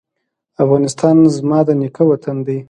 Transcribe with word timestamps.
افغانستان 0.63 1.15
زما 1.35 1.59
د 1.67 1.69
نیکه 1.81 2.03
وطن 2.11 2.37
دی؟ 2.45 2.59